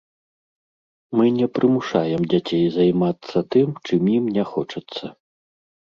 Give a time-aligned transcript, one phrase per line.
[1.19, 5.05] Мы не прымушаем дзяцей займацца тым, чым ім не хочацца.